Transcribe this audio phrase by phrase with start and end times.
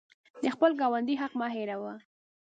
[0.43, 1.93] د خپل ګاونډي حق مه هیروه.